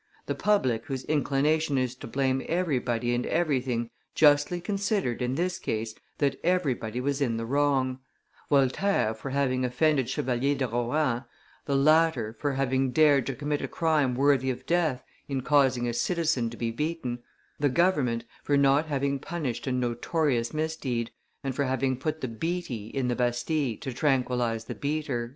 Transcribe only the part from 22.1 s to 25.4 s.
the beatee in the Bastille to tranquillize the beater."